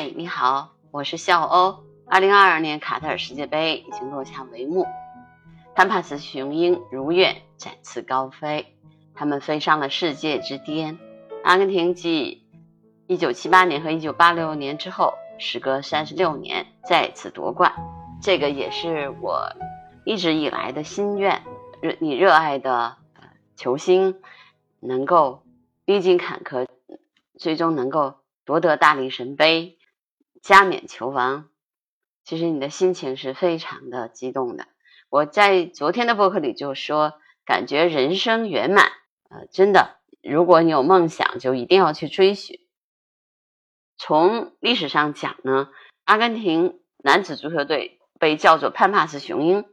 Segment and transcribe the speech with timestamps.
[0.00, 1.84] 嗨，你好，我是笑欧。
[2.06, 4.86] 二零二二年卡塔尔世界杯已经落下帷幕，
[5.74, 8.78] 潘帕斯雄鹰如愿展翅高飞，
[9.14, 10.98] 他们飞上了世界之巅。
[11.44, 12.46] 阿根廷继
[13.08, 17.70] 一九七八年和一九八六年之后，时隔三十六年再次夺冠，
[18.22, 19.52] 这个也是我
[20.06, 21.42] 一直以来的心愿。
[21.82, 22.96] 热你热爱的
[23.54, 24.22] 球星
[24.80, 25.42] 能够
[25.84, 26.66] 历经坎坷，
[27.38, 28.14] 最终能够。
[28.46, 29.78] 夺得大力神杯，
[30.42, 31.48] 加冕球王，
[32.24, 34.66] 其实你的心情是非常的激动的。
[35.08, 38.92] 我在昨天的播客里就说，感觉人生圆满。
[39.28, 42.58] 呃，真的，如果你有梦想，就一定要去追寻。
[43.96, 45.68] 从历史上讲呢，
[46.04, 49.66] 阿根廷男子足球队被叫做潘帕斯雄鹰，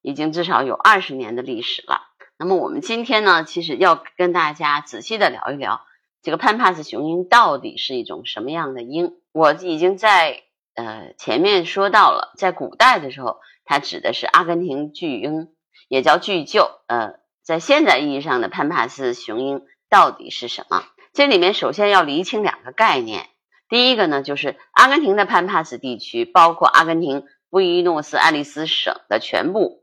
[0.00, 2.00] 已经至少有二十年的历史了。
[2.38, 5.84] 那么我们今天呢，其实要跟大家仔细的聊一聊。
[6.22, 9.16] 这个潘帕斯雄鹰到底是一种什么样的鹰？
[9.34, 15.52] 我已经在呃前面说到了，在古代的时候，它指的是阿根廷巨鹰，
[15.88, 16.70] 也叫巨鹫。
[16.86, 20.84] 呃，在现在意义上的潘帕斯雄鹰到底是什么？
[21.12, 23.28] 这里面首先要厘清两个概念。
[23.68, 29.82] 第一个呢，就是阿根廷的潘帕斯地区，包括阿根廷布宜诺斯艾利斯省的全部、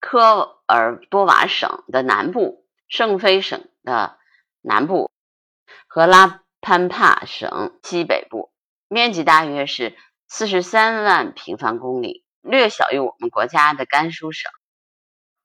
[0.00, 4.16] 科尔多瓦省的南部、圣菲省的
[4.62, 5.10] 南部。
[5.86, 8.50] 和拉潘帕省西北部，
[8.88, 9.96] 面积大约是
[10.28, 14.50] 四十三万平方公里，略小于我们国家的甘肃省。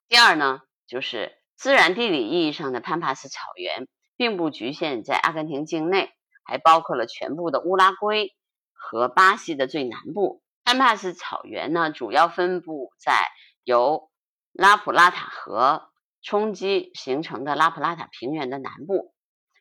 [0.08, 6.12] 第二呢，就是自然地理意义上的潘帕斯草原，并不局限在阿根廷境内，
[6.44, 8.36] 还包括了全部的乌拉圭
[8.74, 10.44] 和巴西的最南部。
[10.64, 13.28] 潘帕斯草原呢，主要分布在
[13.64, 14.12] 由
[14.52, 15.90] 拉普拉塔河
[16.22, 19.16] 冲击形成的拉普拉塔平原的南部。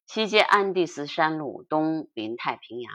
[0.07, 2.93] 西接安第斯山路，东临太平洋。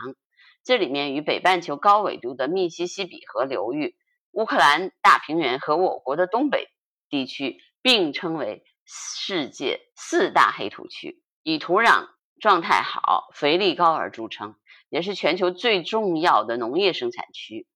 [0.65, 3.95] 这里面与北半球高纬度的密西西比河流域、
[4.31, 6.69] 乌克兰大平原和我国的东北
[7.07, 12.07] 地区并称为世界四大黑土区，以土壤
[12.41, 14.55] 状态好、肥力高而著称，
[14.89, 17.67] 也是全球最重要的农业生产区。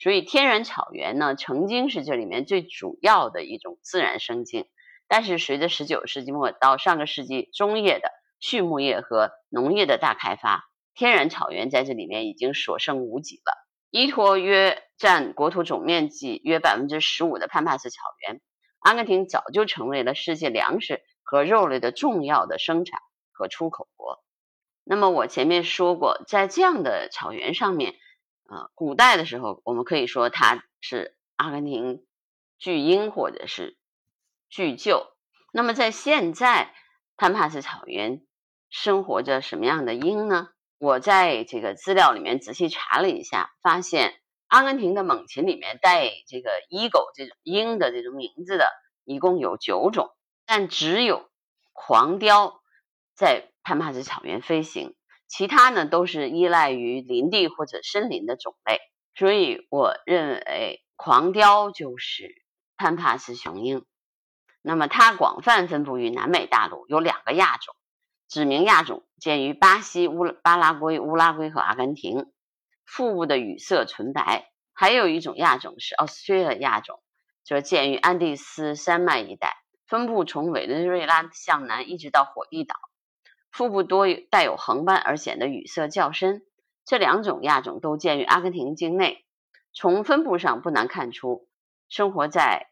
[0.00, 4.66] 所以，天然草原呢，曾经是这里面最主要的一种自然生境。
[5.06, 8.10] 但是，随着19世纪末到上个世纪中叶的
[8.40, 10.64] 畜牧业和农业的大开发，
[10.94, 13.52] 天然草原在这里面已经所剩无几了。
[13.90, 18.40] 依托约占国土总面积约百分之十五的潘帕斯草原，
[18.80, 23.00] 阿根廷早就成为了世界粮食和肉类的重要的生产
[23.32, 24.24] 和出口国。
[24.84, 27.94] 那么我前面说过，在这样的草原上面，
[28.48, 32.04] 呃，古代的时候，我们可以说它是阿根廷
[32.58, 33.76] 巨鹰或者是
[34.48, 35.06] 巨鹫。
[35.52, 36.74] 那么在现在，
[37.16, 38.24] 潘帕斯草原。
[38.70, 40.48] 生活着什么样的鹰呢？
[40.84, 48.68] 我在这个资料里面仔细查了一下，发现阿根廷的猛禽里面带这个 eagle 这种鹰的这种名字的，
[49.02, 50.10] 一共有九种，
[50.44, 51.30] 但只有
[51.72, 52.60] 狂雕
[53.14, 54.94] 在潘帕斯草原飞行，
[55.26, 58.78] 其他呢都是依赖于林地或者森林的种类。
[59.14, 62.42] 所以我认为狂雕就是
[62.76, 63.86] 潘帕斯雄鹰。
[64.60, 67.74] 那么它广泛分布于南美大陆，有两个亚种。
[68.28, 72.32] 指明亚种见于巴西、乌巴拉圭、乌拉圭和阿根廷，
[72.84, 74.50] 腹部的羽色纯白。
[74.72, 77.00] 还有一种亚种是 Australia 亚种，
[77.44, 79.54] 则见于安第斯山脉一带，
[79.86, 82.74] 分布从委内瑞拉向南一直到火地岛，
[83.52, 86.42] 腹部多带有横斑而显得羽色较深。
[86.84, 89.24] 这两种亚种都见于阿根廷境内，
[89.72, 91.48] 从分布上不难看出，
[91.88, 92.66] 生活在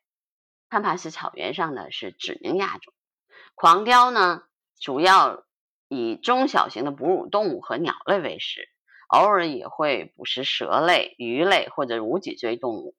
[0.68, 2.92] 潘帕斯草原上的是指明亚种。
[3.54, 4.42] 狂雕呢，
[4.82, 5.44] 主要。
[5.94, 8.66] 以中小型的哺乳动物和鸟类为食，
[9.08, 12.94] 偶尔也会捕食蛇类、鱼类或者无脊椎动物。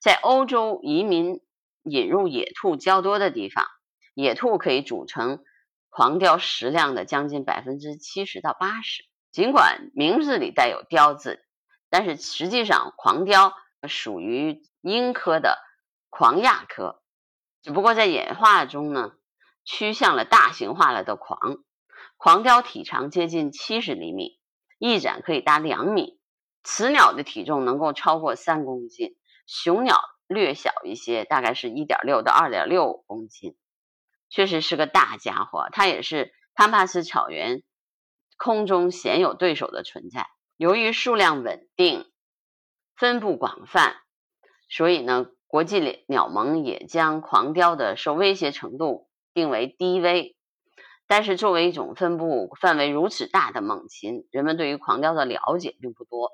[0.00, 1.40] 在欧洲移民
[1.82, 3.66] 引入野兔较多的地方，
[4.14, 5.42] 野兔可以组成
[5.90, 9.02] 狂雕食量的将近百分之七十到八十。
[9.32, 11.44] 尽管名字里带有“雕”字，
[11.90, 13.54] 但是实际上狂雕
[13.88, 15.58] 属于鹰科的
[16.10, 17.02] 狂亚科，
[17.60, 19.14] 只不过在演化中呢，
[19.66, 21.58] 趋向了大型化了的狂。
[22.16, 24.38] 狂雕体长接近七十厘米，
[24.78, 26.18] 翼展可以达两米。
[26.62, 29.16] 雌鸟的体重能够超过三公斤，
[29.46, 33.54] 雄鸟略小一些，大概是一点六到二点六公斤。
[34.30, 37.62] 确实是个大家伙，它也是潘帕斯草原
[38.36, 40.26] 空中鲜有对手的存在。
[40.56, 42.10] 由于数量稳定、
[42.96, 43.94] 分布广泛，
[44.68, 50.34] 所以呢，国际鸟盟也将狂雕的受威胁程度定为低危。
[51.06, 56.32] 但是，作为一种分布范围如此大的猛禽，人们对于狂雕的了解并不多。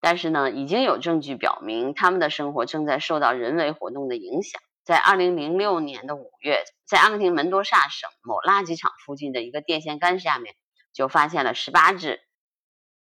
[0.00, 4.60] 但是呢，已经有证据表明他们的生活正在受到人为活动的影响。
[4.84, 10.54] 在二零零六年的五月，在阿根廷门多萨省某垃圾场附近的一个电线杆下面，
[10.92, 12.20] 就发现了十八只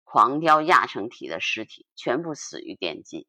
[0.05, 3.29] 狂雕亚成体的尸体，全部死于电击。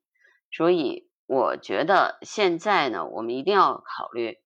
[0.50, 4.40] 所以，我觉得现在呢，我们一定要考虑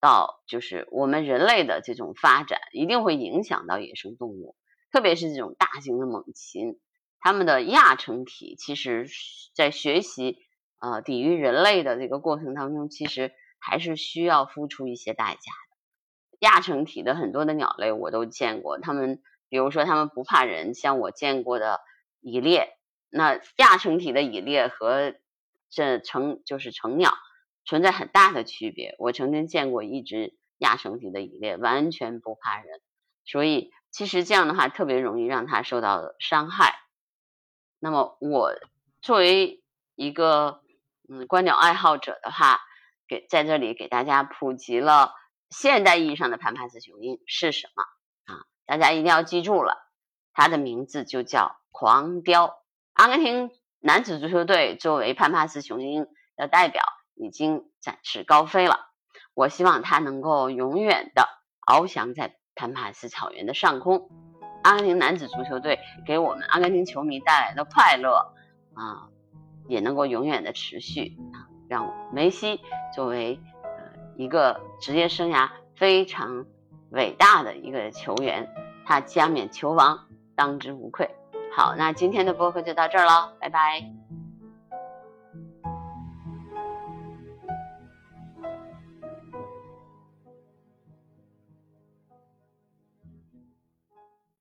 [0.00, 4.56] 到，就是我们人类的这种发展，一定会影响到野生动物，
[4.92, 6.78] 特别是这种大型的猛禽。
[7.20, 9.08] 它们的亚成体其实，
[9.54, 10.38] 在学习
[10.80, 16.38] 呃抵御人类的这个过程当中，其实还是需要付出一些代价的。
[16.38, 21.80] 亚成体的很多的鸟类我都见过，它们比如说它们不怕人，像我见过的
[22.20, 22.68] 蚁猎，
[23.10, 25.14] 那亚成体的蚁猎和
[25.68, 27.10] 这成就是成鸟
[27.68, 28.96] 存在很大的区别。
[28.98, 32.80] 我曾经见过一只亚成体的蚁猎，完全不怕人，
[33.26, 36.74] 所以其实这样的话特别容易让它受到伤害。
[37.78, 38.54] 那么我
[39.02, 39.62] 作为
[39.96, 40.62] 一个
[41.10, 42.58] 嗯观鸟爱好者的话，
[43.06, 45.12] 给在这里给大家普及了
[45.50, 47.82] 现代意义上的潘帕斯雄鹰是什么
[48.34, 48.46] 啊？
[48.64, 49.76] 大家一定要记住了，
[50.32, 52.64] 它的名字就叫狂雕。
[52.94, 56.82] 阿根廷男子足球队作为潘帕斯雄鹰的代表，
[57.18, 58.86] 已经展翅高飞了。
[59.34, 61.28] 我希望它能够永远的
[61.66, 64.10] 翱翔在潘帕斯草原的上空。
[64.62, 68.34] 阿根廷男子足球队给我们阿根廷球迷带来的快乐
[68.74, 69.08] 啊，
[69.68, 72.60] 也能够永远的持续啊，让梅西
[72.94, 76.44] 作为呃一个职业生涯非常
[76.90, 78.52] 伟大的一个球员，
[78.84, 81.08] 他加冕球王当之无愧。
[81.54, 84.07] 好，那今天的播客就到这儿了，拜拜。